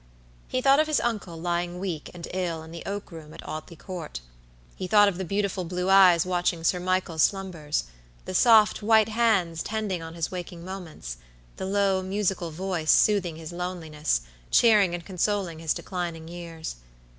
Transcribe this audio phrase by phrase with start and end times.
[0.47, 3.75] He thought of his uncle lying weak and ill in the oak room at Audley
[3.75, 4.19] Court.
[4.75, 7.83] He thought of the beautiful blue eyes watching Sir Michael's slumbers;
[8.25, 11.17] the soft, white hands tending on his waking moments;
[11.57, 16.77] the low musical voice soothing his loneliness, cheering and consoling his declining years.